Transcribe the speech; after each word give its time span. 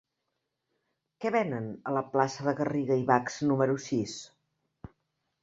Què 1.25 1.31
venen 1.35 1.67
a 1.89 1.93
la 1.97 2.03
plaça 2.15 2.47
de 2.49 2.55
Garriga 2.61 2.99
i 3.03 3.07
Bachs 3.13 3.39
número 3.53 3.79
sis? 3.91 4.19